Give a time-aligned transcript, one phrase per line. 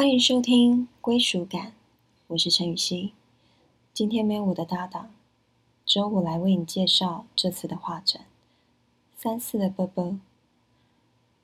[0.00, 1.74] 欢迎收听归属感，
[2.28, 3.12] 我是陈雨希。
[3.92, 5.10] 今天没有我的搭档，
[5.84, 8.24] 只有我来为你介绍这次的画展。
[9.14, 10.18] 三四的波波，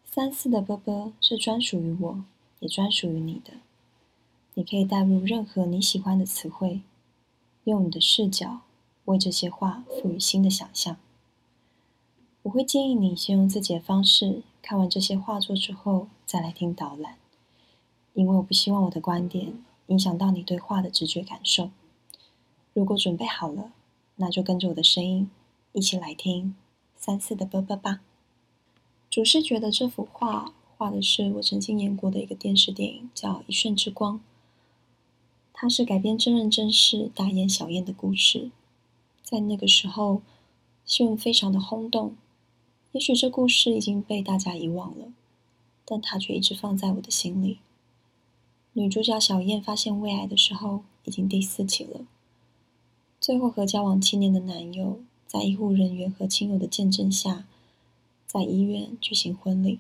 [0.07, 2.25] 三四的波波是专属于我，
[2.61, 3.53] 也专属于你的。
[4.55, 6.81] 你可以带入任何你喜欢的词汇，
[7.65, 8.61] 用你的视角
[9.05, 10.97] 为这些画赋予新的想象。
[12.45, 17.19] 我会建议你先用自己的方式看完这些画作之后，再来听导览。
[18.17, 19.53] 因为我不希望我的观点
[19.89, 21.69] 影响到你对画的直觉感受。
[22.73, 23.73] 如果准备好了，
[24.17, 25.31] 那就跟着我的声音
[25.73, 26.57] 一起来听
[26.97, 28.01] 三四的啵啵吧。
[29.11, 34.15] 主视觉得这幅画画的是我曾经演过的一个电视电影，叫《一瞬之光》。
[35.53, 38.51] 它是改编真人真事大雁小雁的故事，
[39.23, 40.23] 在那个时候
[40.87, 42.17] 新闻非常的轰动。
[42.93, 45.13] 也许这故事已经被大家遗忘了，
[45.85, 47.59] 但它却一直放在我的心里。
[48.79, 52.05] 女主角小燕发现胃癌的时候，已经第四期了。
[53.19, 57.47] 最后和交往七年的男友，在医护人员和亲友的见证下，
[58.27, 59.79] 在医院举行婚礼。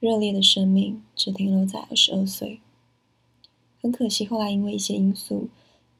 [0.00, 2.58] 热烈的生命只停留在二十二岁。
[3.80, 5.48] 很可惜，后来因为一些因素，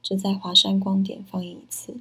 [0.03, 2.01] 只在华山光点放映一次。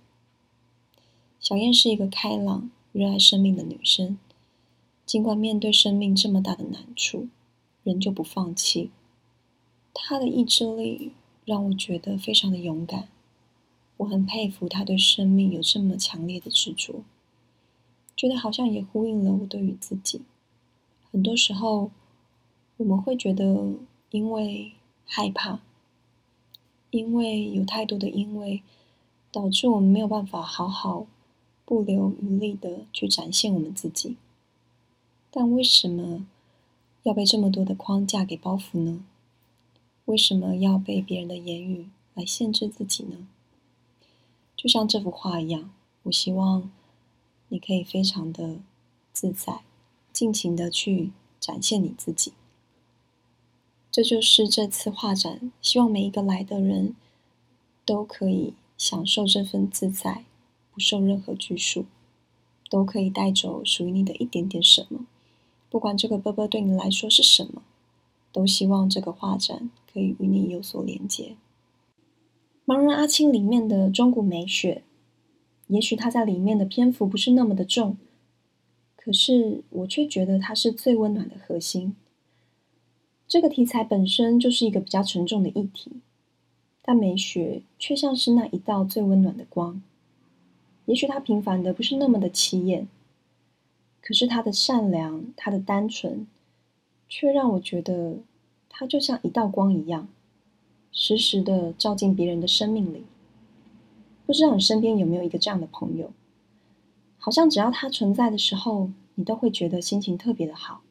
[1.40, 4.18] 小燕是一个开朗、热爱生命的女生，
[5.06, 7.28] 尽管面对生命这么大的难处，
[7.84, 8.90] 仍旧不放弃。
[10.00, 11.12] 他的意志力
[11.44, 13.10] 让我觉得非常的勇敢，
[13.98, 17.04] 我很佩服他对生命有这么强烈的执着，
[18.16, 20.22] 觉得好像也呼应了我对于自己。
[21.12, 21.90] 很多时候，
[22.78, 23.74] 我们会觉得
[24.12, 24.72] 因为
[25.04, 25.60] 害怕，
[26.92, 28.62] 因为有太多的因为，
[29.32, 31.08] 导致我们没有办法好好
[31.66, 34.16] 不留余力的去展现我们自己。
[35.32, 36.28] 但为什么
[37.04, 39.04] 要被这么多的框架给包袱呢？
[40.08, 43.28] 为什么要被别人的言语来限制自己呢？
[44.56, 45.70] 就像这幅画一样，
[46.04, 46.72] 我希望
[47.50, 48.60] 你可以非常的
[49.12, 49.64] 自在，
[50.14, 52.32] 尽情的去展现你自己。
[53.92, 56.96] 这就是这次画展，希望每一个来的人
[57.86, 60.24] 都可以享受这份自在，
[60.74, 61.86] 不受任何拘束，
[62.70, 65.06] 都可以带走属于你的一点点什么，
[65.70, 67.62] 不管这个波波对你来说是什么。
[68.34, 71.36] 都希望这个画展可以与你有所连接。
[72.68, 74.84] 盲人阿青里面的中古美雪，
[75.66, 77.98] 也许它在里面的篇幅不是那么的重，
[78.96, 81.96] 可是我却觉得它是最温暖的核心。
[83.28, 85.94] 这个题材本身就是一个比较沉重的议题，
[86.84, 89.82] 但美雪却像是那一道最温暖的光。
[90.86, 92.88] 也许它平凡的不是那么的起眼，
[94.00, 96.28] 可是它的善良，它的单纯。
[97.10, 98.18] 却让我觉得，
[98.80, 100.08] 它就像一道光一样，
[100.92, 103.06] 时时的照进别人的生命里。
[104.28, 106.12] 不知道你身边有没有一个这样的朋友？
[107.18, 110.82] 好像只要他存在的时候，你都会觉得心情特别的好，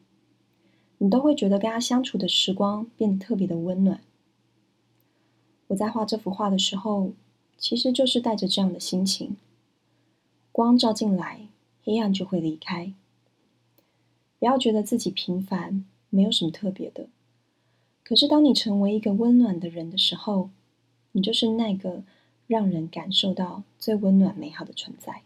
[0.97, 4.01] 你都会觉得跟他相处的时光变得特别的温暖。
[5.67, 7.13] 我在画这幅画的时候，
[7.57, 9.37] 其实就是带着这样的心情：
[10.51, 11.47] 光照进来，
[11.85, 12.91] 黑暗就会离开。
[14.39, 15.85] 不要觉得自己平凡。
[16.09, 17.07] 没有什么特别的，
[18.07, 20.49] 可是当你成为一个温暖的人的时候，
[21.11, 22.03] 你就是那个
[22.47, 25.23] 让人感受到最温暖美好的存在。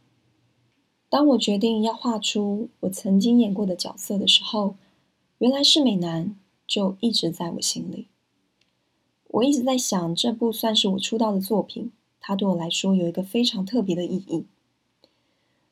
[1.08, 4.78] 当我决定要画出我曾经演过的角色的时候，
[5.38, 8.08] 原来是美男就一直在我心里。
[9.28, 14.46] 我一直在想，这部算是我出道的作品，它对我来说有一个非常特别的意义。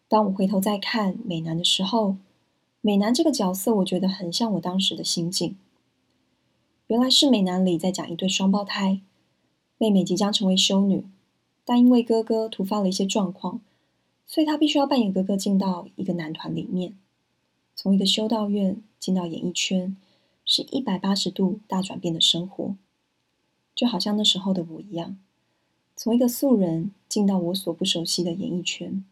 [0.08, 2.18] 当我回头再看美男的时候。
[2.82, 5.58] 美男这个角色，我觉得很像我当时的心境。
[6.90, 9.02] 原来是美男里在讲一对双胞胎，
[9.78, 11.06] 妹妹即将成为修女，
[11.64, 13.62] 但因为哥哥突发了一些状况，
[14.26, 16.98] 所以她必须要扮演哥哥进到一个男团里面，
[17.76, 19.96] 从一个修道院进到演艺圈，
[20.44, 22.76] 是一百八十度大转变的生活，
[23.76, 25.16] 就好像那时候的我一样，
[25.96, 29.06] 从一个素人进到我所不熟悉的演艺圈，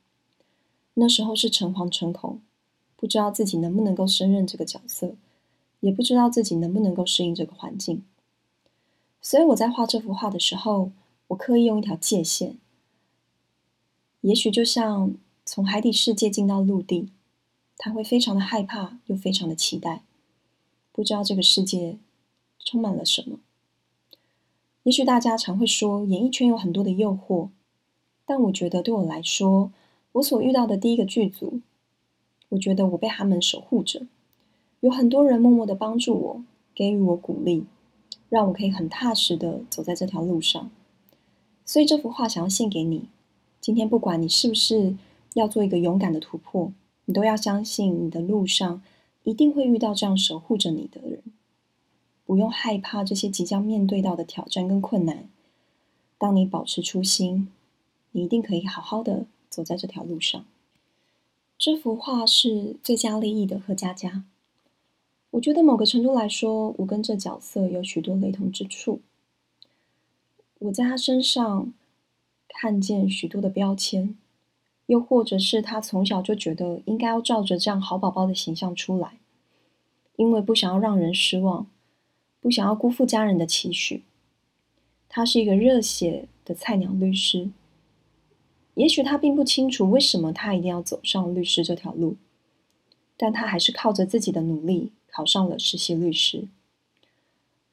[0.96, 2.42] 那时候是诚惶诚恐。
[3.00, 5.14] 不知道自己能不能够胜任这个角色，
[5.80, 8.04] 也不知道自己能不能够适应这个环境。
[9.22, 10.92] 所以我在画这幅画的时候，
[11.28, 12.58] 我刻意用一条界限。
[14.22, 15.16] 也许就像
[15.46, 17.10] 从海底世界进到陆地，
[17.78, 20.04] 他会非常的害怕，又非常的期待，
[20.92, 21.98] 不知道这个世界
[22.60, 23.40] 充满了什么。
[24.84, 27.50] 也许大家常会说演艺圈有很多的诱惑，
[28.26, 29.72] 但我觉得对我来说，
[30.14, 31.62] 我所遇到的第一个剧组。
[32.50, 34.08] 我觉得我被他们守护着，
[34.80, 36.44] 有很多人默默的帮助我，
[36.76, 37.66] 给予我鼓励，
[38.30, 40.70] 让我可以很踏实的走在这条路上。
[41.66, 43.10] 所以这幅画想要献给你。
[43.60, 44.96] 今天不管你是不是
[45.34, 46.72] 要做一个勇敢的突破，
[47.06, 48.82] 你都要相信你的路上
[49.24, 51.22] 一定会遇到这样守护着你的人。
[52.26, 55.28] 不用害怕这些即将面对到的挑战跟困难。
[56.18, 57.48] 当你保持初心，
[58.12, 60.46] 你一定可以好好的走在这条路上。
[61.58, 64.24] 这幅画是最佳利益的贺佳佳。
[65.32, 69.02] 我觉得某个程度来说，我跟这角色有许多雷同之处。
[70.60, 71.74] 我在他身上
[72.48, 74.18] 看见许多的标签，
[74.88, 79.18] 又或者是他从小就觉得应该要照着这样好宝宝的形象出来，
[80.16, 81.68] 因为不想要让人失望，
[82.40, 84.04] 不想要辜负家人的期许。
[85.10, 87.50] 他是一个热血的菜鸟律师。
[88.74, 92.16] 也许他并不清楚为什么他一定要走上律师这条路，
[93.16, 96.48] 但他还是靠着自己的努力考上了实习律师。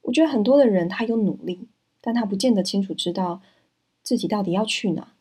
[0.01, 1.69] 我觉得很多的人他有努力，
[2.01, 3.43] 但他不见得清楚知道
[4.03, 5.13] 自己到底要去哪，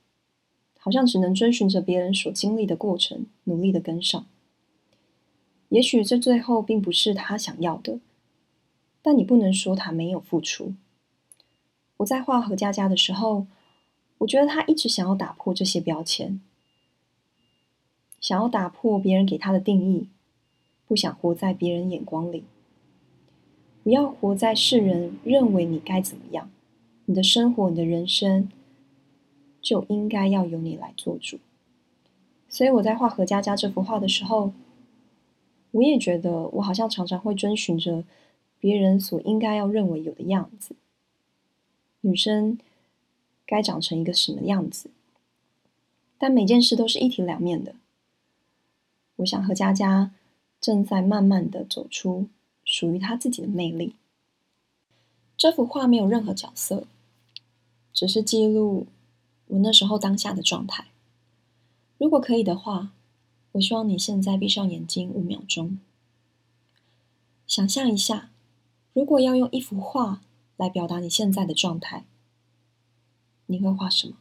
[0.80, 4.25] 好像只能遵循着别人所经历的过程，努力的跟上。
[5.68, 8.00] 也许这最后并不是他想要的，
[9.02, 10.75] 但你不能说他没有付出。
[11.98, 13.48] 我在画何佳佳的时候。
[14.20, 16.40] 我觉得他一直想要打破这些标签，
[18.22, 20.08] 想要打破别人给他的定义，
[20.94, 22.44] 不想活在别人眼光里，
[23.81, 26.51] 不要活在世人认为你该怎么样，
[27.06, 28.48] 你的生活、你的人生
[29.60, 31.40] 就应该要由你来做主。
[32.48, 34.54] 所以我在画何佳佳这幅画的时候，
[35.72, 38.04] 我也觉得我好像常常会遵循着
[38.60, 40.75] 别人所应该要认为有的样子，
[42.01, 42.60] 女生。
[43.48, 44.92] 该长成一个什么样子？
[46.19, 47.74] 但每件事都是一体两面的。
[49.16, 50.12] 我想和佳佳
[50.63, 52.30] 正在慢慢的走出
[52.63, 53.98] 属于他自己的魅力。
[55.36, 56.88] 这幅画没有任何角色，
[57.92, 58.88] 只是记录
[59.48, 60.86] 我那时候当下的状态。
[61.98, 62.94] 如果可以的话，
[63.51, 65.80] 我希望你现在闭上眼睛五秒钟，
[67.45, 68.30] 想象一下，
[68.94, 70.21] 如果要用一幅画
[70.56, 72.06] 来表达你现在的状态。
[73.48, 74.15] 你会画什么？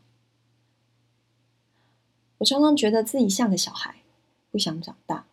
[2.39, 4.03] 我常常觉得自己像个小孩，
[4.51, 5.27] 不想长大。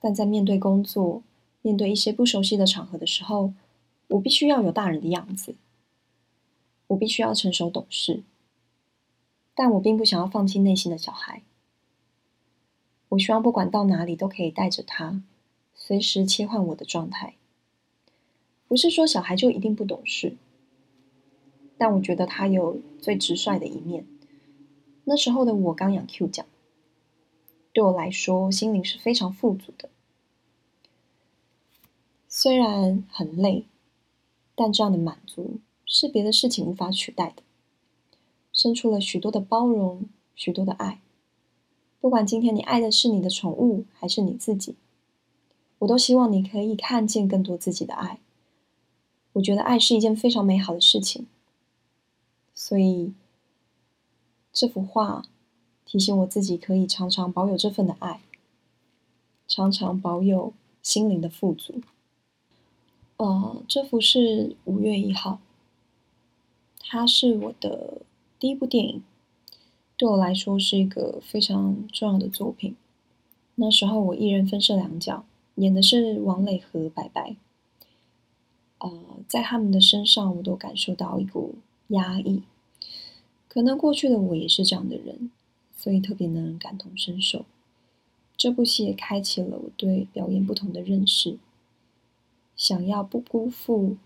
[0.00, 1.22] 但在面对工作、
[1.62, 3.52] 面对一些不熟悉的场合的时候，
[4.08, 5.54] 我必须要有大人的样子，
[6.88, 8.22] 我必须要成熟懂事。
[9.54, 11.42] 但我并不想要放弃内心的小孩。
[13.08, 15.22] 我希望不管到哪里都可以带着他，
[15.74, 17.34] 随时切换我的状态。
[18.68, 20.36] 不是说小孩就一定不懂事。
[21.76, 24.06] 但我觉得他有最直率的一面。
[25.04, 26.44] 那时候的我刚养 Q 奖，
[27.78, 29.88] 对我来说心灵是非常富足的。
[32.26, 33.66] 虽然很累，
[34.56, 37.44] 但这样的满足是别的事情无法取代的。
[38.52, 41.00] 生出了许多的包容，许多的爱。
[42.00, 44.74] 不管今天你爱的是你的宠物还是你自己，
[45.78, 48.18] 我都希望你可以看见更多自己的爱。
[49.34, 51.28] 我觉得爱是一件非常美好的事情。
[52.52, 53.14] 所以，
[54.52, 55.22] 这幅画
[55.90, 58.20] 提醒我自己可以常常保有这份的爱，
[59.46, 60.52] 常常保有
[60.82, 61.80] 心灵的富足。
[63.16, 65.40] 呃，这幅是五月一号，
[66.80, 68.02] 它是我的
[68.38, 69.02] 第一部电影，
[69.96, 72.76] 对我来说是一个非常重要的作品。
[73.54, 77.34] 那时候我一人分饰两角，演的是王磊和白白。
[78.80, 78.92] 呃，
[79.26, 81.54] 在他们的身上，我都感受到一股。
[81.88, 82.42] 压抑，
[83.48, 85.30] 可能过去的我也是这样的人，
[85.78, 87.46] 所以特别能感同身受。
[88.36, 91.38] 这部戏也开启了我对表演不同的认识，
[92.54, 93.96] 想要不辜负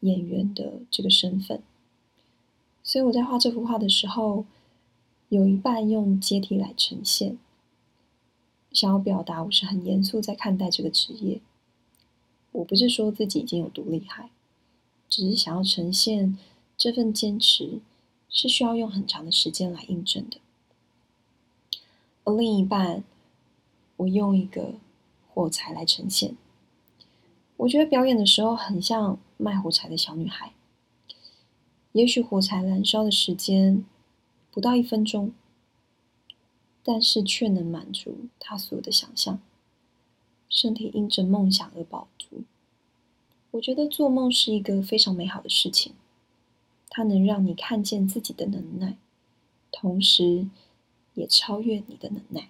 [0.00, 1.62] 演员的这个身份。
[2.82, 4.44] 所以我在画这幅画的时候，
[5.28, 7.38] 有一半用阶梯来呈现，
[8.72, 11.40] 想要表达我是很严肃在看待这个职业。
[12.50, 14.30] 我不是说自己已经有多厉害，
[15.08, 16.36] 只是想要呈现。
[16.76, 17.80] 这份坚持
[18.28, 20.38] 是需要用很长的时间来印证的，
[22.24, 23.02] 另一半，
[23.96, 24.74] 我用一个
[25.28, 26.36] 火柴来呈现。
[27.56, 30.52] 我觉得表演的时候很像卖火柴的小女孩，
[31.92, 33.84] 也许火柴燃烧的时间
[34.50, 35.32] 不到一分钟，
[36.84, 39.40] 但是却能满足她所有的想象，
[40.48, 42.42] 身体因着梦想而饱足。
[43.52, 45.92] 我觉得做梦是一个非常美好的事情。
[46.94, 48.98] 它能让你看见自己的能耐，
[49.70, 50.46] 同时
[51.14, 52.48] 也超越你的能耐。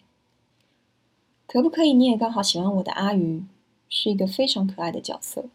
[1.47, 1.92] 可不可以？
[1.92, 3.45] 你也刚好喜欢我的阿鱼，
[3.88, 5.47] 是一个非常可爱的角色。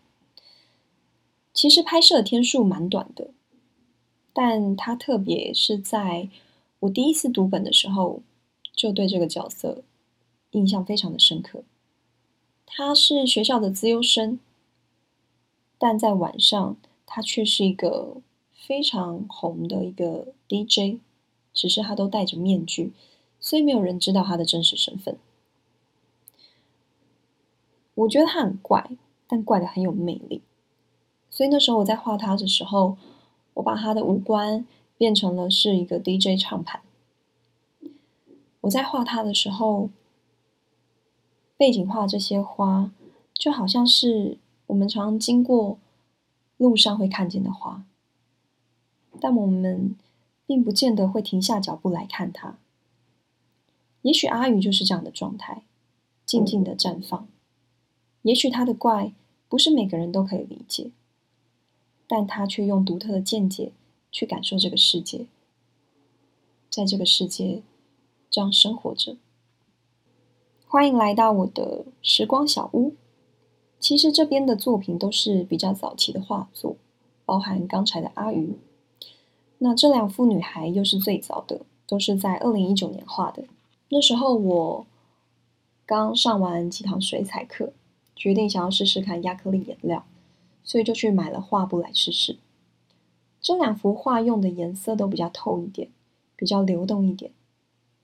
[1.53, 3.31] 其实拍摄天数蛮短的，
[4.31, 6.29] 但它特别是在
[6.81, 8.21] 我第一次读本的时候，
[8.75, 9.81] 就对这个角色
[10.51, 11.63] 印象非常的深刻。
[12.67, 14.39] 他是学校的资优生，
[15.79, 18.17] 但在晚上他却是一个
[18.53, 20.99] 非常红的一个 DJ，
[21.57, 22.93] 只是他都戴着面具，
[23.39, 25.17] 所以没有人知道他的真实身份。
[27.95, 28.91] 我觉得他很怪，
[29.27, 30.43] 但怪的很有魅力。
[31.31, 32.95] 所以那时候我在画他的时候，
[33.55, 34.67] 我把他的五官
[34.99, 36.81] 变成了是一个 DJ 唱盘。
[38.61, 39.89] 我在画他的时候，
[41.57, 42.91] 背景画这些花，
[43.33, 44.37] 就好像是
[44.67, 45.79] 我们常经过
[46.57, 47.83] 路上会看见的花，
[49.19, 49.95] 但我们
[50.47, 52.57] 并不见得会停下脚步来看他。
[54.01, 55.61] 也许阿宇就是这样的状态，
[56.25, 57.27] 静静的绽放。
[58.23, 59.13] 也许他的怪
[59.47, 60.89] 不是每个人都可以理解。
[62.09, 63.73] 但他却用独特的见解
[64.13, 65.25] 去感受这个世界，
[66.69, 67.61] 在这个世界
[68.29, 69.17] 这样生活着。
[70.65, 72.95] 欢迎来到我的时光小屋。
[73.77, 76.77] 其实这边的作品都是比较早期的画作，
[77.25, 78.57] 包含刚才的阿鱼。
[79.59, 83.45] 那这两幅女孩又是最早的，都是在二零一九年画的。
[83.89, 84.85] 那时候我
[85.85, 87.73] 刚上完几堂水彩课，
[88.15, 90.05] 决定想要试试看亚克力颜料。
[90.63, 92.39] 所以就去买了画布来试试。
[93.39, 95.87] 这两幅画用的颜色都比较透一点，
[96.35, 97.31] 比较流动一点，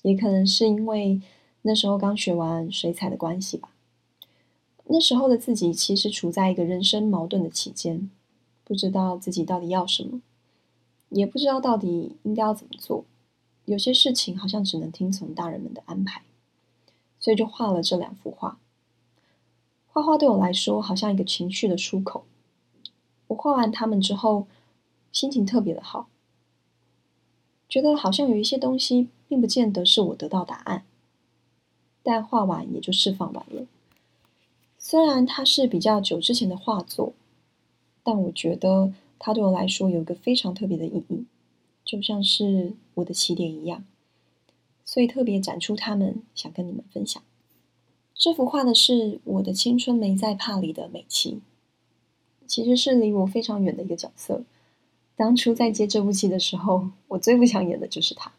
[0.03, 1.19] 也可能是因为
[1.63, 3.71] 那时候刚学完水彩的关系吧。
[4.85, 8.09] 那时候的自己其实处在一个人生矛盾的期间，
[8.63, 10.21] 不知道自己到底要什么，
[11.13, 13.05] 也不知道到底应该要怎么做。
[13.65, 16.23] 有些事情好像只能听从大人们的安排，
[17.19, 18.59] 所以就画了这两幅画。
[19.87, 22.25] 画画对我来说，好像一个情绪的出口。
[23.27, 24.47] 我画完它们之后，
[25.11, 26.09] 心情特别的好，
[27.69, 30.83] 觉得好像有一些东西并不见得是我得到答案，
[32.01, 33.65] 但画完也就释放完了。
[34.77, 37.13] 虽然它是比较久之前的画作，
[38.03, 38.91] 但我觉得
[39.25, 41.23] 它对我来说有一个非常特别的意义，
[41.85, 43.85] 就像是我的起点一样，
[44.83, 47.23] 所以特别展出它们，想跟你们分享。
[48.13, 51.39] 这幅画的是我的青春没在怕里的美琪。
[52.45, 54.43] 其实是离我非常远的一个角色。
[55.15, 58.33] 当初在接这部戏的时候，我最不想演的就是他。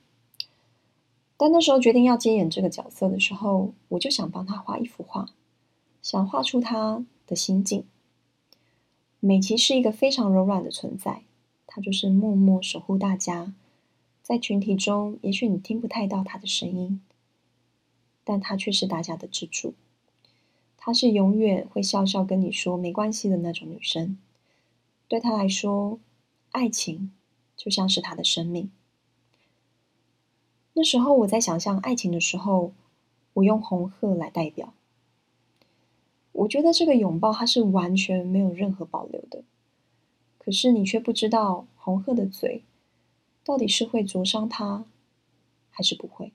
[1.39, 5.31] 但那时候决定要接演这个角色的时候，我就想帮他画一幅画，
[6.03, 7.85] 想画出他的心境。
[9.27, 11.23] 美琪是一个非常柔软的存在，
[11.67, 13.55] 她就是默默守护大家，
[14.23, 17.01] 在群体中，也许你听不太到她的声音，
[18.23, 19.73] 但她却是大家的支柱。
[20.77, 24.19] 她是永远会笑笑跟你说没关系的那种女生。
[25.09, 25.99] 对她来说，
[26.51, 27.11] 爱情
[27.57, 28.71] 就像是她的生命。
[30.75, 32.75] 那时候我在想象爱情的时候，
[33.33, 34.75] 我用红鹤来代表。
[36.35, 39.43] 我觉得这个拥抱它是完全没有任何保留的。
[40.39, 42.63] 可是你却不知道红鹤的嘴
[43.45, 44.85] 到底是会灼伤他，
[45.71, 46.33] 还是不会。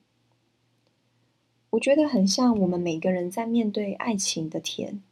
[1.72, 5.04] 我觉得很像我们每个人在面对爱情的甜，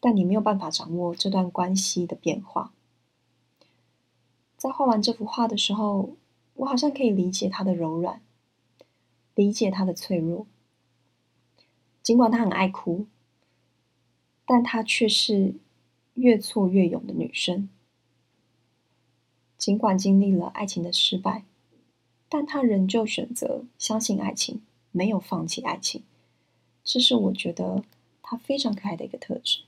[0.00, 2.72] 但你没有办法掌握这段关系的变化。
[4.58, 6.10] 在画完这幅画的时候，
[6.54, 8.20] 我好像可以理解他的柔软，
[9.34, 10.46] 理解他的脆弱。
[12.02, 13.06] 尽管她很爱哭，
[14.44, 15.54] 但她却是
[16.14, 17.68] 越挫越勇的女生。
[19.56, 21.44] 尽管经历了爱情的失败，
[22.28, 24.60] 但她仍旧选择相信爱情。
[24.94, 26.02] 没有放弃爱情，
[26.84, 27.82] 这是我觉得
[28.20, 29.60] 她非常可爱的一个特质。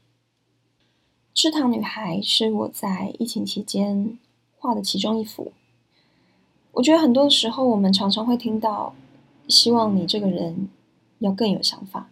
[1.32, 4.18] 吃糖女孩是我在疫情期间
[4.58, 5.52] 画的其中一幅。
[6.72, 8.94] 我觉得很多时候，我们常常会听到，
[9.48, 10.68] 希望你这个人
[11.20, 12.10] 要更有想法，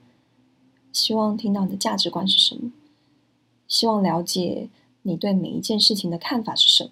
[0.92, 2.70] 希望听到你的价值观是什么，
[3.66, 4.68] 希望了解
[5.02, 6.90] 你对每一件事情的看法是什么。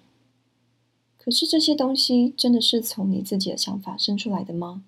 [1.17, 4.83] 可是这些东西真的是从你自己的想法生出来的吗？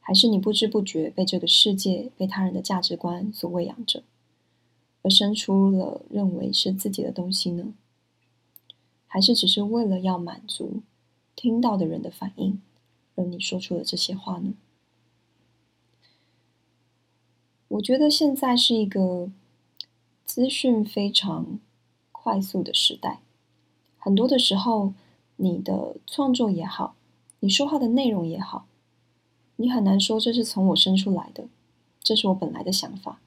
[0.00, 4.02] 还是你不知不觉被这个世界、被他人的价值观所喂养着，
[5.02, 7.72] 而生出了认为是自己的东西呢？
[9.06, 10.82] 还是只是为了要满足
[11.36, 12.60] 听到的人的反应，
[13.14, 14.54] 而你说出了这些话呢？
[17.72, 19.30] 我觉得现在是一个
[20.26, 21.58] 资讯非常
[22.10, 23.22] 快速的时代，
[23.98, 24.92] 很多的时候，
[25.36, 26.94] 你的创作也好，
[27.40, 28.66] 你说话的内容也好。
[29.56, 31.46] 你很难说这是从我生出来的，
[32.02, 33.20] 这是我本来的想法。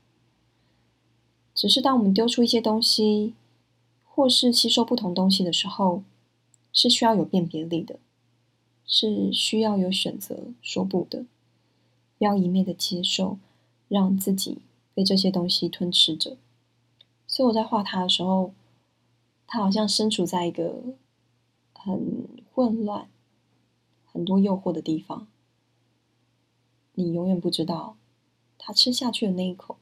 [1.56, 3.34] 只是当我们丢出一些东西，
[4.04, 6.04] 或是吸收不同东西的时候，
[6.72, 7.98] 是需要有辨别力的，
[8.86, 11.26] 是需要有选择说不的，
[12.20, 13.40] 不要一昧的接受，
[13.96, 14.58] 让自己
[14.94, 16.36] 被这些东西吞噬着。
[17.26, 18.54] 所以我在画他的时候，
[19.48, 20.84] 他好像身处在一个
[21.74, 23.08] 很混乱、
[24.12, 25.28] 很多诱惑的地方，
[26.96, 27.96] 你永远不知道
[28.58, 29.78] 他吃下去的那一口。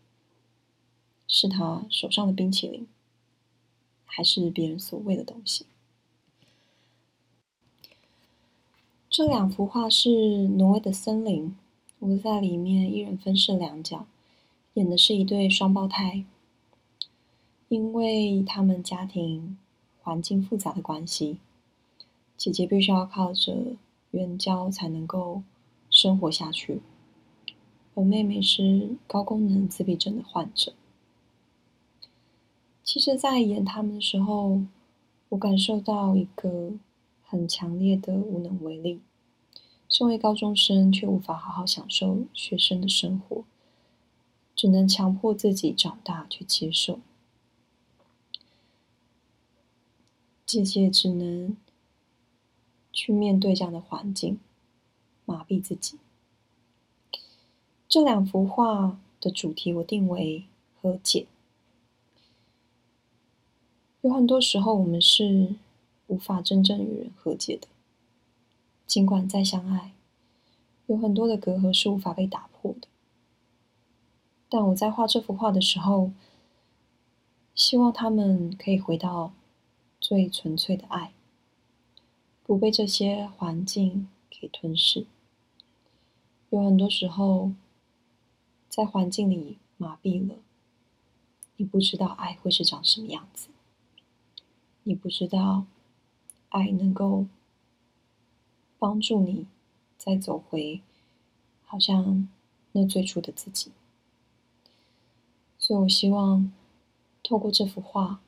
[1.26, 2.88] 是他手上的冰淇淋，
[4.06, 5.66] 还是别人所谓的东西？
[9.10, 10.10] 这两幅画是
[10.58, 11.48] 《挪威的森林》，
[12.06, 14.06] 我在里面一人分饰两角，
[14.74, 16.26] 演的是一对双胞胎。
[17.70, 19.58] 因为他们家庭
[20.02, 21.38] 环境复杂的关系，
[22.36, 23.78] 姐姐必须要靠着
[24.12, 25.44] 援交才能够
[25.90, 26.82] 生活下去，
[27.94, 30.74] 我妹妹是高功能自闭症的患者。
[32.84, 34.62] 其实，在演他们的时候，
[35.30, 36.74] 我感受到一个
[37.24, 39.00] 很强烈的无能为力。
[39.94, 43.44] 身为高中生，却无法好好享受学生的生活，
[44.56, 47.00] 只能强迫自己长大去接受。
[50.48, 51.56] 姐姐只能
[52.92, 54.40] 去面对这样的环境，
[55.26, 56.00] 麻痹自己。
[57.88, 60.46] 这两幅画的主题我定为
[60.82, 61.28] 和解。
[64.02, 65.54] 有很多时候，我们是
[66.08, 67.68] 无法真正与人和解的。
[68.94, 69.92] 尽管再相爱，
[70.86, 72.88] 有很多的隔阂是无法被打破的。
[74.48, 76.12] 但我在画这幅画的时候，
[77.56, 79.34] 希望他们可以回到
[80.00, 81.12] 最纯粹的爱，
[82.44, 85.08] 不被这些环境给吞噬。
[86.52, 87.52] 有很多时候，
[88.70, 90.36] 在环境里麻痹了，
[91.58, 93.48] 你不知道爱会是长什么样子。
[94.84, 95.66] 你不知道，
[96.50, 97.26] 爱能够
[98.84, 99.48] 帮助你
[99.98, 100.82] 再走回
[101.64, 102.28] 好像
[102.74, 103.72] 那最初的自己。
[105.58, 106.52] 所以我希望
[107.24, 108.20] 透过这幅画，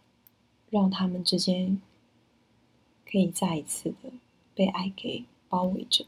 [0.70, 1.82] 让他们之间
[3.06, 4.14] 可以再一次的
[4.54, 6.06] 被爱给包围着。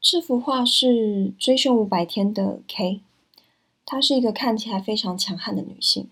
[0.00, 3.00] 这幅画是追凶五百天的 K，
[3.84, 6.08] 她是一个看起来非常强悍的女性，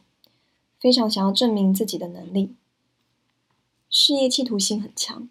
[0.81, 2.57] 非常想要证明自己的能力。
[3.89, 5.29] 事业企图心很强，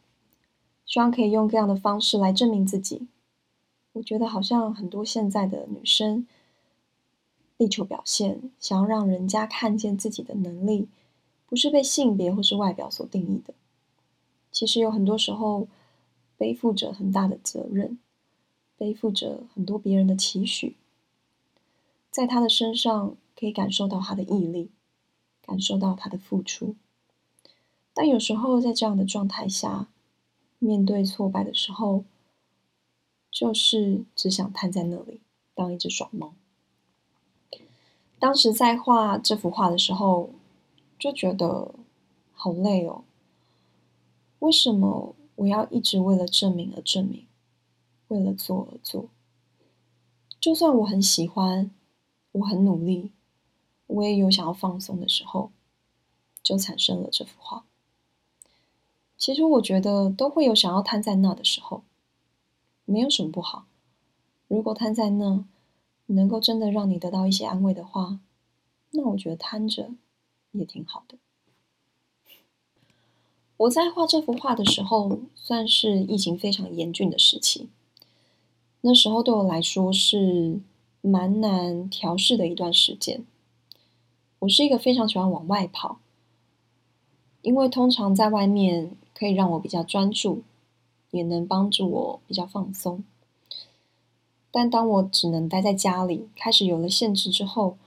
[0.85, 3.07] 希望可以用各样的方式来证明自己。
[3.93, 6.27] 我觉得好像很多现在的女生
[7.57, 10.87] 力求表现，想要让人家看见自己的能力，
[11.47, 13.53] 不是被性别或是外表所定义的。
[14.51, 15.67] 其实有很多时候
[16.37, 17.99] 背负着很大的责任，
[18.77, 20.75] 背负着很多别人的期许，
[22.09, 24.69] 在她的身上可以感受到她的毅力，
[25.45, 26.75] 感受到她的付出。
[27.93, 29.87] 但有时候，在这样的状态下，
[30.63, 32.05] 面对挫败的时候，
[33.29, 35.19] 就是只想瘫在那里，
[35.53, 36.33] 当一只爽猫。
[38.17, 40.29] 当时在画这幅画的时候，
[40.97, 41.75] 就觉得
[42.31, 43.03] 好累哦。
[44.39, 47.27] 为什么我要一直为了证明而证明，
[48.07, 49.09] 为了做而做？
[50.39, 51.71] 就算我很喜欢，
[52.31, 53.11] 我很努力，
[53.87, 55.51] 我也有想要放松的时候，
[56.41, 57.65] 就产生了这幅画。
[59.23, 61.83] 其实我觉得都会有想要瘫在那的时候，
[62.83, 63.63] 没有什么不好。
[64.49, 65.45] 如果瘫在那
[66.07, 68.19] 能够真的让你得到一些安慰的话，
[68.91, 69.91] 那我觉得瘫着
[70.51, 71.17] 也挺好的。
[73.55, 77.69] 我在画这幅画的时候，算是疫情非常严峻的时期。
[78.81, 80.59] 那时候对我来说是
[80.99, 83.25] 蛮难调试的一段时间。
[84.39, 86.01] 我是一个非常喜欢往外跑，
[87.41, 88.97] 因为通常在外面。
[89.13, 90.43] 可以让我比较专注，
[91.11, 93.03] 也能帮助我比较放松。
[94.51, 97.77] 但当我只能待在家里，开始有了限制之后，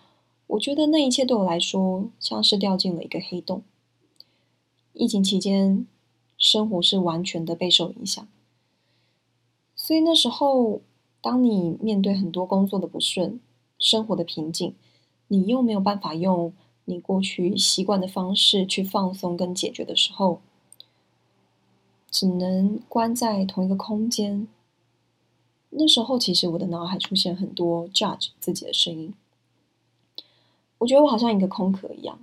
[0.49, 3.63] 我觉得那一切对我来说像是掉进了一个黑洞。
[4.93, 5.87] 疫情期间，
[6.39, 8.27] 生活是完全的备受影响。
[9.75, 10.81] 所以那时候，
[11.21, 13.39] 当你面对很多工作的不顺、
[13.79, 14.75] 生活的瓶颈，
[15.29, 16.53] 你又没有办法用
[16.87, 20.41] 你过去习惯的方式去放松跟解决的时候，
[22.17, 24.49] 只能关在同一个空间。
[25.69, 29.13] 那时候，其实我的脑海出现很多 judge 自己的声音。
[30.79, 32.19] 我觉得我好像一个空壳一样，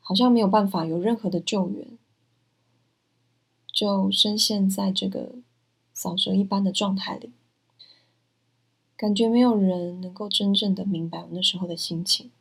[0.00, 1.96] 好像没有办法有任何的救援，
[3.72, 5.36] 就深陷在这个
[5.94, 7.30] 沼泽一般的状态里，
[8.96, 12.32] 感觉没有人能够真正的明白我那时候的心情。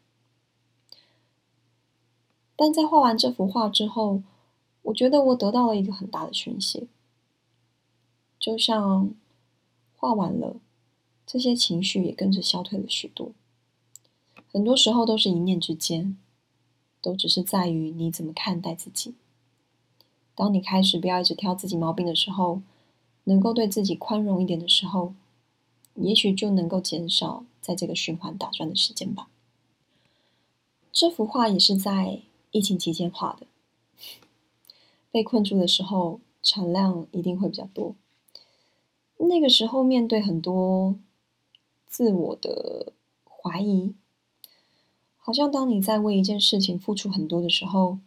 [2.56, 4.24] 但在画完这幅画之后，
[4.88, 6.88] 我觉得我得到了一个很大的宣泄，
[8.39, 9.13] 就像
[9.97, 10.56] 画完了，
[11.26, 13.32] 这些情绪也跟着消退了许多。
[14.50, 16.17] 很多时候都是一念之间，
[17.02, 19.15] 都只是在于你怎么看待自己。
[20.34, 22.62] 当你开始不要一直挑自己毛病的时候，
[23.26, 25.13] 能够对自己宽容一点的时候，
[25.95, 29.28] 也许就能够减少在这个循环打转的时间吧。
[30.93, 32.21] 这幅画也是在
[32.52, 33.45] 疫情期间画的，
[35.12, 37.96] 被困住的时候产量一定会比较多。
[39.17, 40.96] 那个时候面对很多
[41.88, 42.93] 自我的
[43.26, 43.96] 怀疑，
[45.17, 48.00] 好像当你在为一件事情付出很多的时候，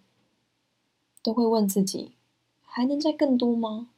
[1.23, 2.13] 都会问自己。
[2.73, 3.91] 还能再更多吗？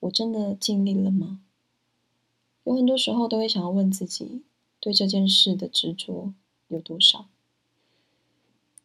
[0.00, 1.42] 我真的尽力了吗？
[2.64, 4.42] 有很多时候都会想要问自己，
[4.80, 6.32] 对这件事的执着
[6.68, 7.26] 有多少，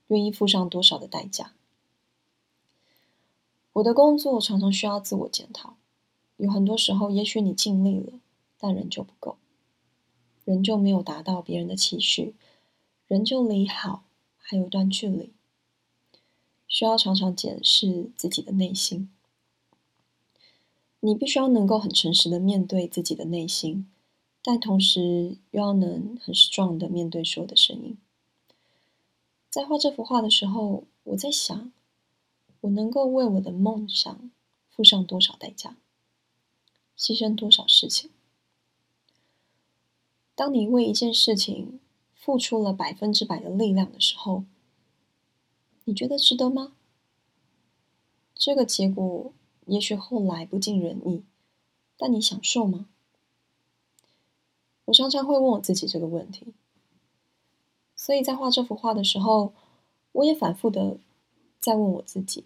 [0.07, 1.53] 愿意付上多少的代价？
[3.79, 5.77] 我的工作常常需要自我检讨，
[6.37, 8.19] 有很多时候，也许你尽力了，
[8.57, 9.37] 但仍旧不够，
[10.43, 12.35] 仍旧没有达到别人的期许，
[13.07, 14.03] 仍旧离好
[14.37, 15.31] 还有一段距离。
[16.67, 19.09] 需要常常检视自己的内心，
[20.99, 23.89] 你必须要能够很诚实的面对自己的内心，
[24.43, 27.97] 但同时又要能很 strong 的面对所有的声音。
[29.49, 31.71] 在画这幅画的时候，我在想，
[32.61, 34.31] 我能够为我的梦想
[34.69, 35.75] 付上多少代价，
[36.97, 38.09] 牺牲多少事情？
[40.35, 41.79] 当你为一件事情
[42.13, 44.43] 付出了百分之百的力量的时候。
[45.85, 46.73] 你觉得值得吗？
[48.35, 49.33] 这个结果
[49.65, 51.23] 也许后来不尽人意，
[51.97, 52.87] 但你享受吗？
[54.85, 56.53] 我常常会问我自己这个问题，
[57.95, 59.51] 所以在画这幅画的时候，
[60.11, 60.99] 我也反复的
[61.59, 62.45] 在问我自己：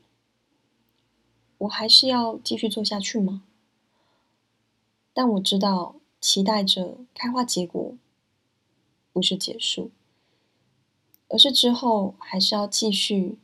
[1.59, 3.43] 我还是要继续做下去吗？
[5.13, 7.95] 但我知道，期待着开花结果
[9.11, 9.91] 不是结束。
[11.29, 13.37] 而是之后还是要继续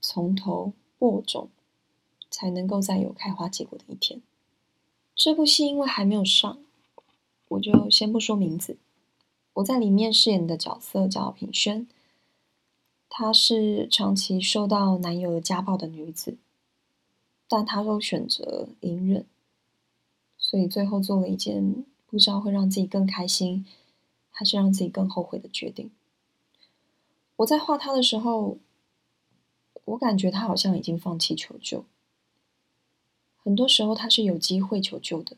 [0.00, 1.48] 从头播种，
[2.30, 4.22] 才能够再有开花结果的一天。
[5.14, 6.58] 这部戏因为还没有上，
[7.48, 8.76] 我就先不说名字。
[9.54, 11.86] 我在里面饰演的角色叫品轩，
[13.14, 16.38] 她是长期受到男友家暴的女子，
[17.46, 19.26] 但她都选择隐忍，
[20.38, 23.66] 所以最后做了一件不知道会让自己更开心，
[24.30, 25.90] 还是让自己更后悔的决定。
[27.36, 28.56] 我在画他的时候，
[29.84, 31.84] 我感觉他好像已经放弃求救。
[33.36, 35.36] 很多时候他是有机会求救的，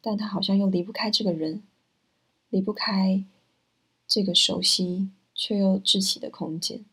[0.00, 1.64] 但他好像又离不开这个人，
[2.48, 3.24] 离不开
[4.06, 6.84] 这个熟悉却又窒息的空间。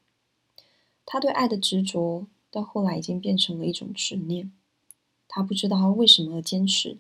[1.06, 4.54] 他对爱的执着，到后来已经变成了一种执念。
[5.28, 6.98] 他不知道他为什么而坚持，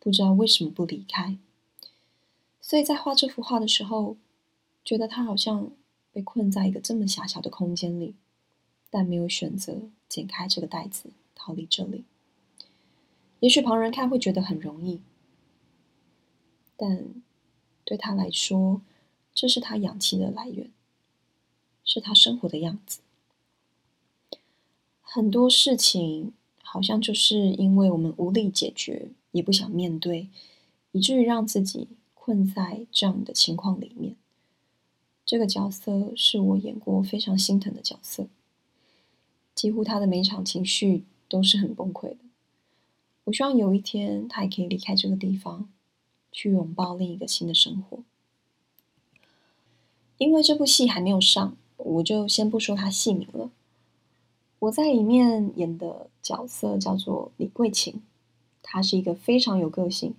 [0.00, 1.38] 不知道为什么不离开。
[2.60, 4.16] 所以在画这幅画的时候，
[4.84, 5.70] 觉得他好像。
[6.12, 8.16] 被困在一个这么狭小的空间里，
[8.90, 12.02] 但没有选择剪开这个袋子逃离这里。
[13.38, 15.00] 也许旁人看会觉得很容易，
[16.76, 17.06] 但
[17.84, 18.82] 对他来说，
[19.32, 20.68] 这是他氧气的来源，
[21.92, 23.00] 是他生活的样子。
[25.00, 30.28] 很多事情好像就是因为我们无力解决，也不想面对，
[30.92, 34.14] 以至于让自己困在这样的情况里面。
[35.26, 38.28] 这个角色是我演过非常心疼的角色，
[39.52, 42.18] 几乎他的每一场情绪都是很崩溃的。
[43.24, 45.68] 我希望有一天他也可以离开这个地方，
[46.30, 47.98] 去拥抱另一个新的生活。
[50.18, 53.50] 因为这部戏还没有上，我就先不说他姓名了。
[54.60, 58.02] 我在里面演的角色叫做李桂琴，
[58.62, 60.14] 他是一个非常有个性、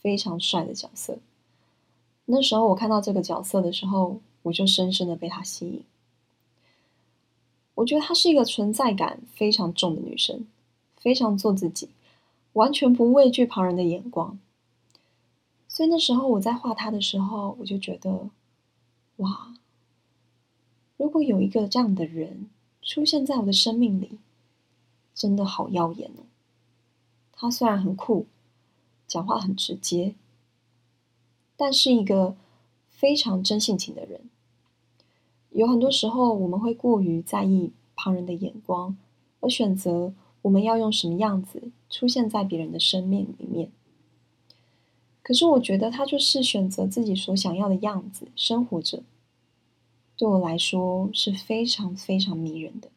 [0.00, 1.18] 非常帅的角色。
[2.26, 4.20] 那时候我看到这个角色的时候。
[4.44, 5.84] 我就深深的被她吸引。
[7.76, 10.44] 我觉得她是一个存在感非常重的女生，
[10.96, 11.90] 非常做自己，
[12.54, 14.36] 完全不畏惧旁人的眼光。
[15.68, 18.30] 所以那时候我在画她的时候，我就觉得，
[19.18, 19.54] 哇，
[21.02, 22.48] 如果有一个这样的人
[22.80, 24.20] 出现在我的生命里，
[25.12, 26.22] 真的好耀眼哦。
[27.32, 28.26] 他虽然很酷，
[29.08, 30.14] 讲话很直接，
[31.56, 32.36] 但是一个
[32.88, 34.20] 非常真性情的人。
[35.50, 38.96] 有很多时候，我们会过于在意旁人的眼光，
[39.40, 43.72] 而选择我们要用什么样子出现在别人的生命里面。
[45.24, 49.02] 可是，我觉得他就是选择自己所想要的样子生活着，
[50.22, 52.88] 对我来说是非常非常迷人的。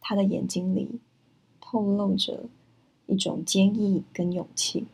[0.00, 1.00] 他的眼睛里
[1.60, 2.44] 透露着
[3.06, 4.86] 一种坚毅跟勇气。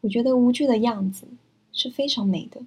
[0.00, 1.26] 我觉得无惧的样子
[1.74, 2.62] 是非常美的。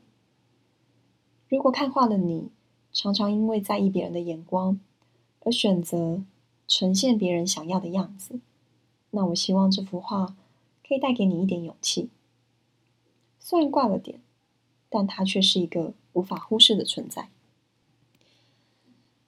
[1.50, 2.50] 如果看画的你
[2.92, 4.80] 常常因为在意别人的眼光
[5.40, 6.22] 而选择
[6.68, 8.40] 呈现别人想要的样子，
[9.10, 10.36] 那我希望这幅画
[10.88, 12.10] 可以带给你一点勇气。
[13.40, 14.20] 虽然怪了点，
[14.94, 17.30] 但它却是一个无法忽视的存在。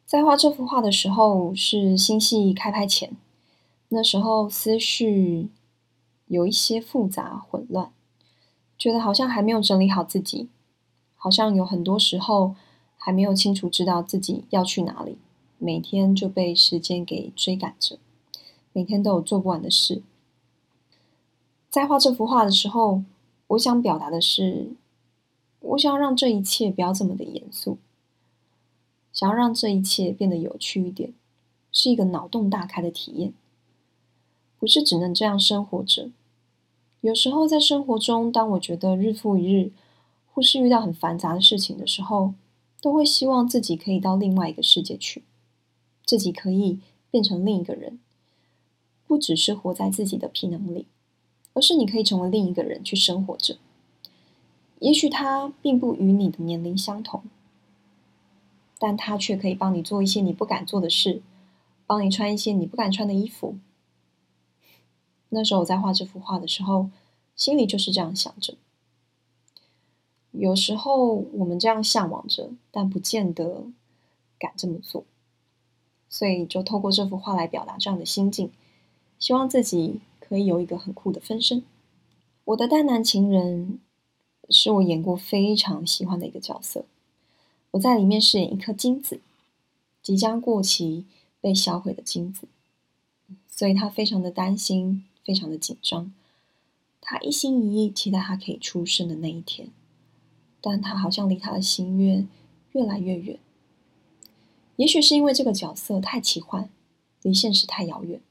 [0.05, 3.11] 在画这幅画的时候是新戏开拍前，
[3.89, 5.49] 那时候思绪
[6.27, 7.91] 有一些复杂混乱，
[8.77, 10.47] 觉得好像还没有整理好自己，
[11.15, 12.55] 好像有很多时候
[12.95, 15.17] 还没有清楚知道自己要去哪里，
[15.57, 17.97] 每天就被时间给追赶着，
[18.71, 20.03] 每天都有做不完的事。
[21.67, 23.01] 在画这幅画的时候，
[23.47, 24.69] 我想表达的是，
[25.69, 27.77] 我想要让这一切不要这么的严肃。
[29.11, 31.13] 想要让这一切变得有趣一点，
[31.71, 33.33] 是一个脑洞大开的体验，
[34.59, 36.09] 不是只能这样生活着。
[36.99, 39.71] 有时候在生活中，当我觉得日复一日，
[40.33, 42.33] 或是遇到很繁杂的事情的时候，
[42.81, 45.23] 都会希望自己可以到另外一个世界去，
[46.05, 47.99] 自己可以变成另一个人，
[49.07, 50.87] 不只是活在自己的皮囊里，
[51.53, 53.57] 而是你可以成为另一个人去生活着。
[54.79, 57.23] 也许他并不与你的年龄相同。
[58.77, 61.21] 但他却可以帮你做一些你不敢做的事，
[61.87, 63.55] 帮你穿一些你不敢穿的衣服。
[65.29, 66.89] 那时候我在画这幅画的时候，
[67.37, 68.55] 心里就是这样想着。
[70.31, 73.65] 有时候我们这样向往着，但不见得
[74.37, 75.05] 敢这么做，
[76.09, 78.51] 所以就透过这幅画来表达这样的心境，
[79.17, 81.63] 希望自己可以有一个很酷的分身。
[82.43, 83.79] 我的淡男情人
[84.49, 86.85] 是我演过非常喜欢的一个角色。
[87.71, 89.19] 我在里面饰演一颗金子，
[90.01, 91.05] 即将过期
[91.41, 92.47] 被销毁的金子，
[93.47, 96.13] 所以他非常的担心，非常的紧张，
[97.01, 99.69] 他一心一意期待他可以出生的那一天，
[100.61, 102.27] 但他好像离他的心愿
[102.71, 103.37] 越来越远。
[104.77, 106.69] 也许是因为这个角色太奇幻，
[107.21, 108.21] 离现实太遥远，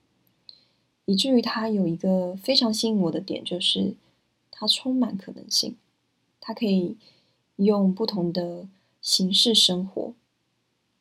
[1.04, 3.94] 以至于他有一个非常吸引我的点，就是
[4.50, 5.76] 他充满可能性，
[6.44, 6.98] 他可以
[7.56, 8.68] 用不同的。
[9.04, 10.14] 形式生活，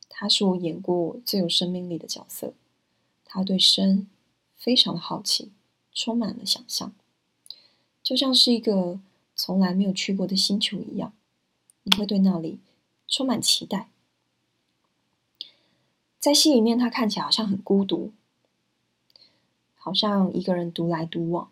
[0.10, 2.54] 他是我演过最有生命力的角色。
[3.24, 4.10] 他对生
[4.58, 5.54] 非常的好奇，
[5.94, 6.94] 充满了想象，
[8.04, 9.00] 就像是一个
[9.38, 11.14] 从来没有去过的星球一样，
[11.84, 12.60] 你会对那里
[13.08, 13.88] 充满期待。
[16.20, 18.12] 在戏里面，他看起来好像很孤独，
[19.76, 21.50] 好像一个人独来独往，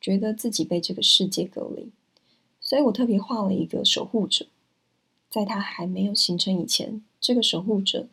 [0.00, 1.92] 觉得自己被这个世界隔离，
[2.72, 4.46] 所以我特别画了一个守护者。
[5.28, 8.08] 在他还没有形成以前，这个守护者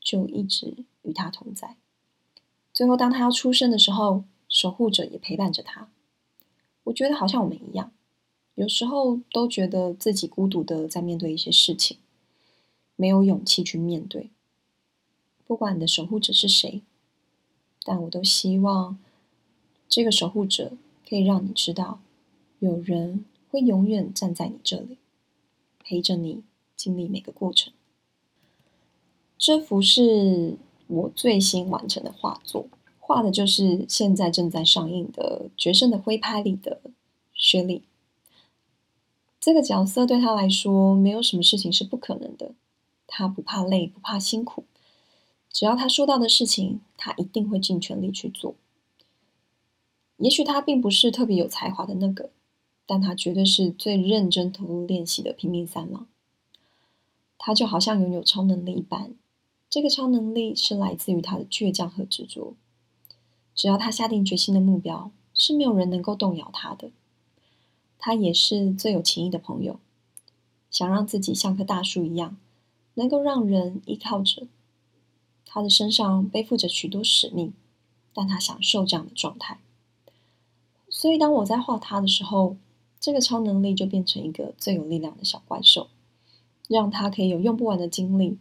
[0.00, 1.76] 就一直与他同在。
[2.74, 5.88] 最后，当他要出生的时候，守护者也陪伴着他。
[6.82, 7.92] 我觉得好像我们一样，
[8.56, 11.96] 有时候都觉得自己孤独的在面对一些事情，
[12.96, 14.30] 没有勇气去面对。
[15.46, 16.82] 不管你的守护者是谁，
[17.84, 18.98] 但我都希望
[19.88, 20.72] 这个守护者
[21.08, 22.00] 可以让你知道，
[22.58, 24.98] 有人会永远站在你这里，
[25.82, 26.42] 陪着你。
[26.76, 27.74] 经历每个过程，
[29.36, 36.80] 这幅是我最新完成的画作，画的就是现在正在上映的《决胜的挥拍》里的
[37.34, 37.82] 雪莉。
[39.38, 42.52] 这个角色对他来说，没有什么事情是不可能的。
[43.06, 44.64] 他不怕累，不怕辛苦，
[45.52, 48.54] 只要他说到的事情，他一定会尽全力去做。
[50.16, 52.30] 也许他并不是特别有才华的那个，
[52.90, 56.08] 但他绝对是最认真投入练习的拼命三郎。
[57.38, 59.14] 他就好像拥有超能力一般，
[59.68, 62.54] 这个超能力是来自于他的倔强和执着。
[63.54, 66.90] 只要他下定决心的目标，是没有人能够动摇他的。
[67.96, 69.78] 他也是最有情谊的朋友，
[70.68, 72.36] 想让自己像棵大树一样，
[72.94, 74.48] 能够让人依靠着。
[75.46, 77.52] 他的身上背负着许多使命，
[78.12, 79.60] 但他享受这样的状态。
[80.88, 82.56] 所以，当我在画他的时候，
[83.00, 85.88] 这个超能力就变成一个最有力量的小怪兽。
[86.68, 88.38] 让他可以有用不完的精力，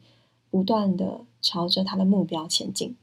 [0.51, 2.95] 不断的朝着他的目标前进。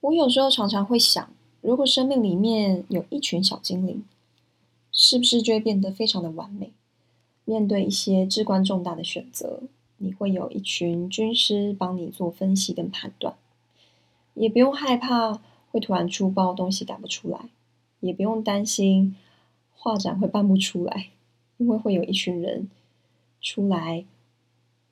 [0.00, 1.28] 我有时候常常会想，
[1.60, 4.04] 如果生命里面有一群小精灵，
[4.92, 6.70] 是不是就会变得非常的完美？
[7.44, 9.62] 面对一些至关重大的选择，
[9.96, 13.34] 你会有一群军师帮你做分析跟判断，
[14.34, 15.40] 也不用害怕
[15.72, 17.48] 会突然出包东西赶不出来，
[17.98, 19.16] 也不用担心
[19.84, 21.10] 画展会办不出来，
[21.56, 22.70] 因为会有一群人。
[23.40, 24.04] 出来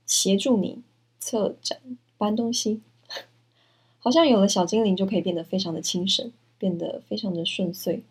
[0.04, 0.82] 协助你
[1.20, 1.78] 策展、
[2.18, 2.80] 搬东西，
[4.00, 8.02] 好像有了小精灵就可以变得非常的轻省，变得非常的顺遂。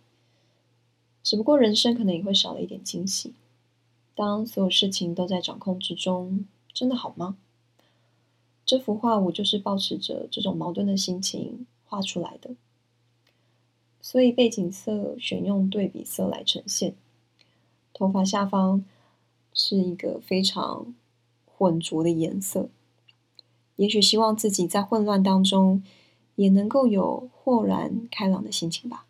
[1.22, 3.34] 只不过人生可能也会少了一点惊喜。
[4.16, 7.36] 当所有事情都在掌控之中，真的好吗？
[8.66, 12.52] 这幅画我就是保持着这种矛盾的心情画出来的，
[14.02, 16.96] 所以背景色选用对比色来呈现。
[17.94, 18.86] 头发下方
[19.54, 20.96] 是一个非常
[21.46, 22.70] 浑浊的颜色，
[23.76, 25.84] 也许希望自己在混乱当中
[26.36, 29.06] 也能够有豁然开朗的心情吧。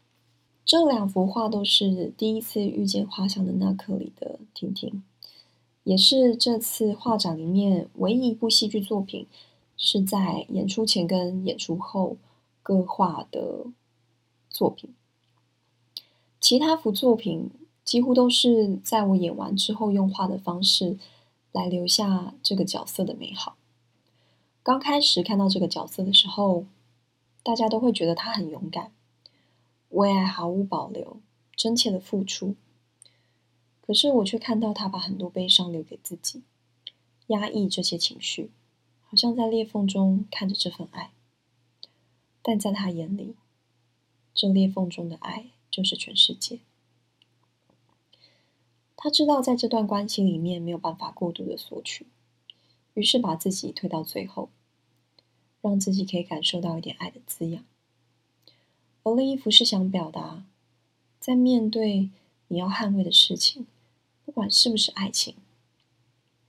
[0.65, 5.03] 这两幅画都是第一次遇见画像的那刻里的婷婷，
[5.83, 9.27] 也是这次画展里面唯一一部戏剧作品
[9.77, 12.17] 是在演出前跟演出后
[12.61, 13.65] 各画的
[14.59, 14.93] 作品。
[16.41, 17.49] 其他幅作品
[17.85, 20.97] 几乎都是在我演完之后用画的方式
[21.53, 23.55] 来留下这个角色的美好。
[24.61, 26.65] 刚开始看到这个角色的时候，
[27.41, 28.91] 大家都会觉得他很勇敢。
[29.91, 31.21] 为爱毫无保留、
[31.55, 32.55] 真切的付出，
[33.87, 36.43] 可是我却看到他把很多悲伤留给自己，
[37.27, 38.51] 压抑这些情绪，
[39.07, 41.11] 好像在裂缝中看着这份爱。
[42.41, 43.35] 但在他眼里，
[44.39, 46.59] 这裂缝中的爱就是全世界。
[48.95, 52.05] 他知道在这段关系里面没有办法过度的索取，
[52.93, 54.49] 于是把自己推到最后，
[55.59, 57.65] 让自己可以感受到一点爱的滋养。
[59.03, 60.45] 而另一幅是想表达，
[61.19, 62.09] 在面对
[62.47, 63.67] 你要捍卫的事情，
[64.23, 65.35] 不管是不是爱情，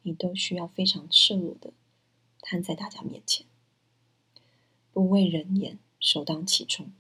[0.03, 1.73] 你都需要非常赤裸的
[2.41, 3.45] 摊在大家面前，
[4.93, 6.93] 不为人言，首当其冲。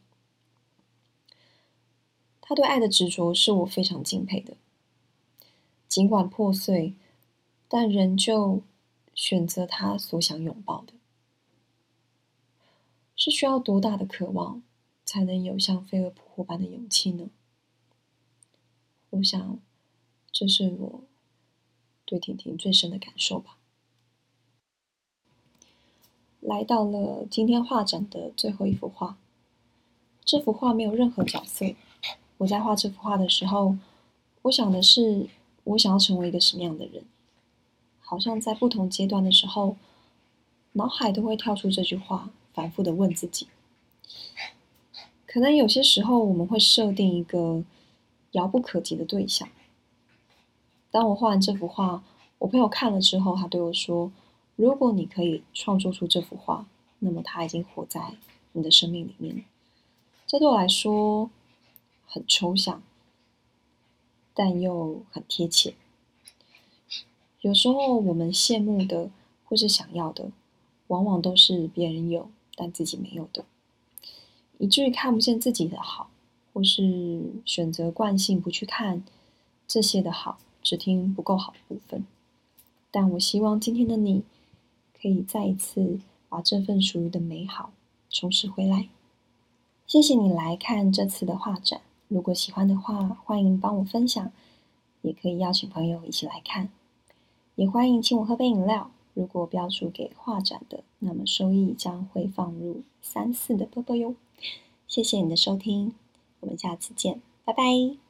[2.50, 4.56] 他对爱的执着是我非常敬佩的，
[5.86, 6.94] 尽管破碎，
[7.68, 8.62] 但仍旧
[9.14, 10.94] 选择他所想拥抱的，
[13.14, 14.64] 是需要多大的渴望？
[15.04, 17.30] 才能有像飞蛾扑火般的勇气呢？
[19.10, 19.60] 我想，
[20.32, 21.02] 这是我
[22.04, 23.58] 对婷婷最深的感受吧。
[26.40, 29.16] 来到了今天画展的最后一幅画，
[30.24, 31.76] 这幅画没有任何角色。
[32.40, 33.76] 我在画这幅画的时候，
[34.42, 35.29] 我想的是，
[35.64, 37.05] 我想要成为一个什么样的人？
[38.00, 39.76] 好像在不同阶段的时候，
[40.72, 43.48] 脑海都会跳出这句话，反复的问自己。
[45.26, 47.62] 可能有些时候我们会设定一个
[48.33, 49.46] 遥不可及的对象。
[50.90, 52.03] 当我画完这幅画，
[52.38, 54.11] 我朋友看了之后，他对我说
[54.57, 56.66] ：“如果你可以创作出这幅画，
[57.00, 58.14] 那么他已经活在
[58.53, 59.44] 你的生命里面。”
[60.26, 61.29] 这对我来说
[62.12, 62.83] 很抽象，
[64.35, 65.75] 但又很贴切。
[67.40, 69.09] 有时候我们羡慕的
[69.44, 70.33] 或是想要的，
[70.88, 73.44] 往往都是别人有但自己没有的。
[74.59, 76.11] 以至于看不见自己的好，
[76.53, 79.05] 或是选择惯性不去看
[79.66, 82.05] 这些的好，只听不够好的部分。
[82.90, 84.25] 但我希望今天的你，
[85.01, 87.73] 可以再一次把这份属于的美好
[88.11, 88.88] 重拾回来。
[89.87, 94.33] 谢谢你来看这次的画展，如果喜欢的话，欢迎帮我分享，
[95.03, 96.68] 也可以邀请朋友一起来看，
[97.55, 98.90] 也欢迎请我喝杯饮料。
[99.14, 104.14] 如果标注给画展的，那么收益将会放入三四的波波哟。
[104.88, 105.94] 谢谢你的收听，
[106.40, 108.10] 我们下次见，拜拜。